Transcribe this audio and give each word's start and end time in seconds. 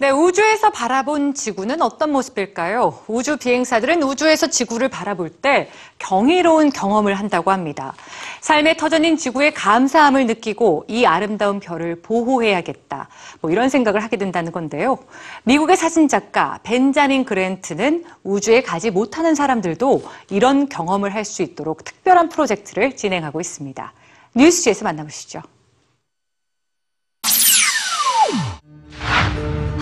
네, 0.00 0.10
우주에서 0.10 0.70
바라본 0.70 1.34
지구는 1.34 1.82
어떤 1.82 2.12
모습일까요? 2.12 3.00
우주 3.08 3.36
비행사들은 3.36 4.00
우주에서 4.04 4.46
지구를 4.46 4.88
바라볼 4.88 5.28
때 5.28 5.70
경이로운 5.98 6.70
경험을 6.70 7.14
한다고 7.16 7.50
합니다. 7.50 7.94
삶의 8.40 8.76
터전인 8.76 9.16
지구에 9.16 9.50
감사함을 9.50 10.28
느끼고 10.28 10.84
이 10.86 11.04
아름다운 11.04 11.58
별을 11.58 12.00
보호해야겠다. 12.00 13.08
뭐 13.40 13.50
이런 13.50 13.68
생각을 13.68 14.00
하게 14.00 14.18
된다는 14.18 14.52
건데요. 14.52 15.00
미국의 15.42 15.76
사진작가 15.76 16.60
벤자민 16.62 17.24
그랜트는 17.24 18.04
우주에 18.22 18.62
가지 18.62 18.92
못하는 18.92 19.34
사람들도 19.34 20.04
이런 20.30 20.68
경험을 20.68 21.12
할 21.12 21.24
수 21.24 21.42
있도록 21.42 21.82
특별한 21.84 22.28
프로젝트를 22.28 22.94
진행하고 22.94 23.40
있습니다. 23.40 23.92
뉴스지에서 24.34 24.84
만나보시죠. 24.84 25.42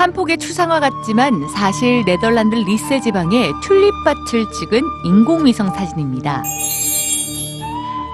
한 0.07 0.13
폭의 0.13 0.39
추상화 0.39 0.79
같지만 0.79 1.49
사실 1.49 2.05
네덜란드 2.05 2.55
리세 2.55 3.01
지방의 3.01 3.51
튤립밭을 3.61 4.53
찍은 4.53 4.81
인공위성 5.05 5.71
사진입니다. 5.75 6.45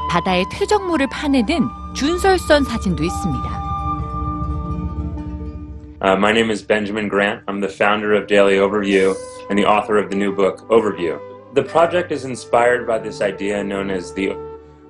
바다의 0.09 0.47
퇴적물을 0.51 1.07
파내는 1.13 1.69
준설선 1.95 2.65
사진도 2.65 3.05
있습니다. 3.05 3.63
Uh, 6.01 6.17
my 6.17 6.31
name 6.31 6.51
is 6.51 6.67
Benjamin 6.67 7.11
Grant. 7.11 7.43
I'm 7.47 7.61
the 7.61 7.69
founder 7.69 8.15
of 8.15 8.27
Daily 8.27 8.57
Overview 8.57 9.15
and 9.51 9.59
the 9.59 9.69
author 9.69 9.99
of 9.99 10.09
the 10.09 10.17
new 10.17 10.35
book, 10.35 10.67
Overview. 10.71 11.21
The 11.53 11.63
project 11.63 12.11
is 12.11 12.25
inspired 12.25 12.87
by 12.87 13.01
this 13.01 13.21
idea 13.21 13.63
known 13.63 13.91
as 13.91 14.15
the 14.15 14.33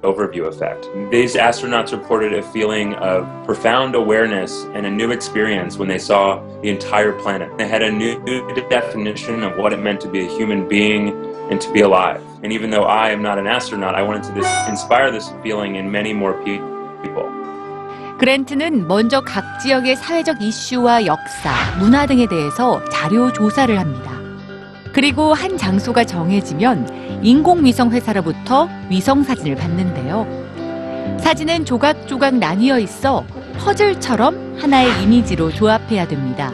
overview 0.03 0.47
effect. 0.47 0.87
These 1.11 1.35
astronauts 1.35 1.91
reported 1.91 2.33
a 2.33 2.43
feeling 2.43 2.93
of 2.95 3.27
profound 3.45 3.95
awareness 3.95 4.65
and 4.73 4.85
a 4.85 4.89
new 4.89 5.11
experience 5.11 5.77
when 5.77 5.87
they 5.87 5.97
saw 5.97 6.41
the 6.61 6.69
entire 6.69 7.13
planet. 7.13 7.49
They 7.57 7.67
had 7.67 7.81
a 7.81 7.91
new 7.91 8.19
definition 8.69 9.43
of 9.43 9.57
what 9.57 9.73
it 9.73 9.77
meant 9.79 10.01
to 10.01 10.09
be 10.09 10.25
a 10.25 10.29
human 10.29 10.67
being 10.67 11.09
and 11.49 11.59
to 11.61 11.71
be 11.71 11.81
alive. 11.81 12.21
And 12.43 12.53
even 12.53 12.69
though 12.69 12.83
I 12.83 13.09
am 13.09 13.21
not 13.21 13.39
an 13.39 13.47
astronaut, 13.47 13.95
I 13.95 14.03
wanted 14.03 14.23
to 14.23 14.31
this, 14.33 14.47
inspire 14.69 15.11
this 15.11 15.31
feeling 15.41 15.75
in 15.75 15.91
many 15.91 16.13
more 16.13 16.33
pe- 16.45 16.61
people. 17.01 17.27
그랜트는 18.19 18.87
먼저 18.87 19.21
각 19.21 19.59
지역의 19.59 19.95
사회적 19.97 20.41
이슈와 20.41 21.05
역사, 21.05 21.51
문화 21.79 22.05
등에 22.07 22.27
대해서 22.27 22.83
자료 22.89 23.31
조사를 23.31 23.77
합니다. 23.79 24.10
그리고 24.92 25.32
한 25.32 25.56
장소가 25.56 26.04
정해지면 26.04 27.20
인공위성 27.22 27.92
회사로부터 27.92 28.68
위성 28.90 29.22
사진을 29.22 29.56
받는데요. 29.56 30.26
사진은 31.20 31.64
조각조각 31.64 32.36
나뉘어 32.36 32.78
있어 32.80 33.24
퍼즐처럼 33.58 34.58
하나의 34.60 35.02
이미지로 35.02 35.50
조합해야 35.52 36.06
됩니다. 36.06 36.52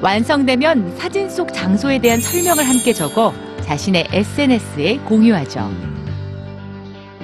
완성되면 0.00 0.96
사진 0.96 1.30
속 1.30 1.52
장소에 1.52 1.98
대한 1.98 2.20
설명을 2.20 2.64
함께 2.68 2.92
적어 2.92 3.32
자신의 3.62 4.08
SNS에 4.12 4.98
공유하죠. 5.04 5.70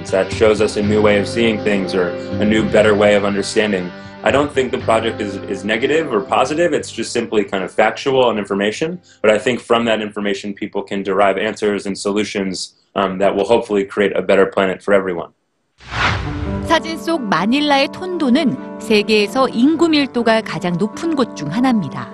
That 0.05 0.33
shows 0.33 0.63
us 0.63 0.79
a 0.79 0.83
new 0.83 1.05
way 1.05 1.19
of 1.19 1.27
seeing 1.27 1.63
things 1.63 1.95
or 1.95 2.09
a 2.39 2.45
new, 2.45 2.63
better 2.71 2.97
way 2.97 3.15
of 3.15 3.23
understanding. 3.25 3.91
I 4.23 4.29
don't 4.29 4.51
think 4.51 4.71
the 4.71 4.77
project 4.77 5.19
is, 5.19 5.35
is 5.49 5.65
negative 5.65 6.13
or 6.13 6.21
positive. 6.21 6.73
It's 6.73 6.91
just 6.91 7.11
simply 7.11 7.43
kind 7.43 7.63
of 7.63 7.71
factual 7.71 8.29
and 8.29 8.37
information. 8.37 9.01
But 9.21 9.31
I 9.31 9.39
think 9.39 9.59
from 9.61 9.85
that 9.85 9.99
information, 9.99 10.53
people 10.53 10.83
can 10.83 11.01
derive 11.01 11.37
answers 11.37 11.87
and 11.87 11.97
solutions 11.97 12.75
um, 12.95 13.17
that 13.17 13.35
will 13.35 13.45
hopefully 13.45 13.83
create 13.83 14.15
a 14.15 14.21
better 14.21 14.45
planet 14.45 14.83
for 14.83 14.93
everyone. 14.93 15.31
사진 16.65 16.97
속 16.99 17.23
마닐라의 17.23 17.87
톤도는 17.91 18.79
세계에서 18.79 19.49
인구 19.49 19.89
밀도가 19.89 20.41
가장 20.41 20.77
높은 20.77 21.15
곳 21.15 21.35
중 21.35 21.49
하나입니다. 21.51 22.09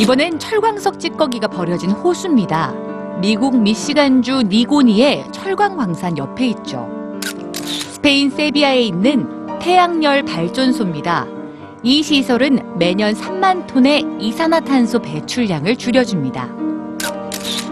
이번엔 0.00 0.38
철광석 0.38 0.98
찌꺼기가 0.98 1.48
버려진 1.48 1.90
호수입니다. 1.90 2.72
미국 3.20 3.60
미시간주 3.60 4.44
니고니의 4.48 5.26
철광 5.32 5.76
광산 5.76 6.16
옆에 6.16 6.46
있죠. 6.48 6.88
스페인 7.54 8.30
세비야에 8.30 8.80
있는 8.80 9.43
태양열 9.64 10.24
발전소입니다. 10.24 11.26
이 11.82 12.02
시설은 12.02 12.78
매년 12.78 13.14
3만 13.14 13.66
톤의 13.66 14.04
이산화탄소 14.20 14.98
배출량을 14.98 15.76
줄여줍니다. 15.76 16.50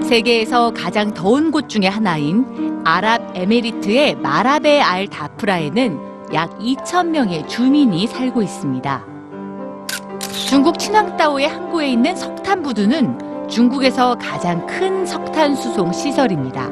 세계에서 0.08 0.72
가장 0.72 1.12
더운 1.12 1.50
곳 1.50 1.68
중에 1.68 1.88
하나인 1.88 2.80
아랍에미리트의 2.86 4.14
마라베 4.16 4.80
알 4.80 5.06
다프라에는 5.06 6.32
약 6.32 6.58
2천 6.58 7.08
명의 7.08 7.46
주민이 7.46 8.06
살고 8.06 8.40
있습니다. 8.40 9.04
중국 10.48 10.78
친왕따오의 10.78 11.46
항구에 11.46 11.88
있는 11.90 12.16
석탄 12.16 12.62
부두는 12.62 13.48
중국에서 13.50 14.16
가장 14.18 14.66
큰 14.66 15.04
석탄 15.04 15.54
수송 15.54 15.92
시설입니다. 15.92 16.70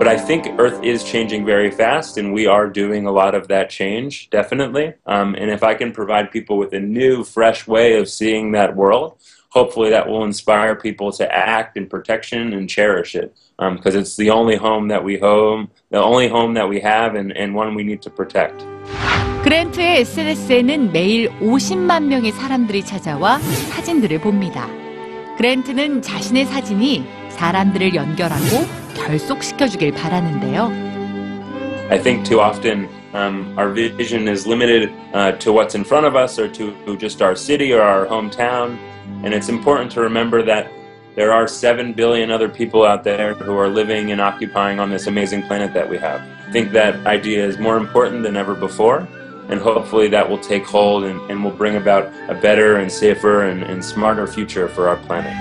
But 0.00 0.08
I 0.08 0.16
think 0.16 0.46
Earth 0.58 0.82
is 0.82 1.04
changing 1.04 1.44
very 1.44 1.70
fast, 1.70 2.16
and 2.16 2.32
we 2.32 2.46
are 2.46 2.66
doing 2.70 3.04
a 3.04 3.12
lot 3.12 3.34
of 3.34 3.48
that 3.48 3.68
change, 3.68 4.30
definitely. 4.30 4.94
Um, 5.04 5.34
and 5.34 5.50
if 5.50 5.62
I 5.62 5.74
can 5.74 5.92
provide 5.92 6.30
people 6.30 6.56
with 6.56 6.72
a 6.72 6.80
new, 6.80 7.22
fresh 7.22 7.66
way 7.66 7.98
of 7.98 8.08
seeing 8.08 8.52
that 8.52 8.74
world, 8.74 9.18
hopefully 9.50 9.90
that 9.90 10.08
will 10.08 10.24
inspire 10.24 10.74
people 10.74 11.12
to 11.12 11.30
act 11.30 11.76
in 11.76 11.86
protection 11.86 12.54
and 12.54 12.66
cherish 12.66 13.14
it, 13.14 13.36
because 13.58 13.94
it's 13.94 14.16
the 14.16 14.30
only 14.30 14.56
home 14.56 14.88
that 14.88 15.04
we 15.04 15.18
home, 15.18 15.70
the 15.90 16.02
only 16.02 16.28
home 16.28 16.54
that 16.54 16.68
we 16.68 16.80
have, 16.80 17.14
and, 17.14 17.36
and 17.36 17.54
one 17.54 17.74
we 17.74 17.82
need 17.84 18.00
to 18.00 18.10
protect. 18.10 18.64
그랜트의 19.42 20.00
SNS에는 20.00 20.92
매일 20.92 21.28
50만 21.40 22.04
명의 22.04 22.30
사람들이 22.32 22.84
찾아와 22.84 23.38
사진들을 23.38 24.20
봅니다. 24.20 24.68
그랜트는 25.36 26.02
자신의 26.02 26.44
사진이 26.44 27.04
사람들을 27.34 27.94
연결하고 27.94 28.66
결속시켜주길 28.94 29.92
바라는데요. 29.92 30.70
I 31.90 31.98
think 31.98 32.24
too 32.24 32.40
often 32.40 32.88
um, 33.14 33.52
our 33.58 33.70
vision 33.70 34.28
is 34.28 34.46
limited 34.46 34.92
uh, 35.12 35.32
to 35.38 35.52
what's 35.52 35.74
in 35.74 35.84
front 35.84 36.06
of 36.06 36.14
us 36.14 36.38
or 36.38 36.48
to 36.48 36.96
just 36.96 37.20
our 37.20 37.34
city 37.34 37.72
or 37.72 37.82
our 37.82 38.06
hometown. 38.06 38.78
And 39.24 39.34
it's 39.34 39.48
important 39.48 39.90
to 39.92 40.00
remember 40.00 40.42
that 40.44 40.70
there 41.16 41.32
are 41.32 41.48
7 41.48 41.92
billion 41.92 42.30
other 42.30 42.48
people 42.48 42.86
out 42.86 43.02
there 43.02 43.34
who 43.34 43.56
are 43.58 43.68
living 43.68 44.12
and 44.12 44.20
occupying 44.20 44.78
on 44.78 44.90
this 44.90 45.08
amazing 45.08 45.42
planet 45.42 45.74
that 45.74 45.90
we 45.90 45.98
have. 45.98 46.20
I 46.46 46.52
think 46.52 46.70
that 46.72 47.04
idea 47.06 47.44
is 47.44 47.58
more 47.58 47.76
important 47.76 48.22
than 48.22 48.36
ever 48.36 48.54
before. 48.54 49.08
And 49.48 49.60
hopefully 49.60 50.06
that 50.08 50.30
will 50.30 50.38
take 50.38 50.64
hold 50.64 51.02
and, 51.02 51.20
and 51.28 51.42
will 51.42 51.50
bring 51.50 51.74
about 51.74 52.06
a 52.28 52.34
better 52.40 52.76
and 52.76 52.90
safer 52.90 53.42
and, 53.42 53.64
and 53.64 53.84
smarter 53.84 54.28
future 54.28 54.68
for 54.68 54.88
our 54.88 54.96
planet. 54.98 55.34